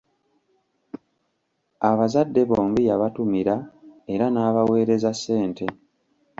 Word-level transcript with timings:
Abazadde 1.89 2.41
bombi 2.49 2.81
yabatumira 2.89 3.55
era 4.13 4.25
n'abaweereza 4.29 5.11
ssente. 5.17 5.65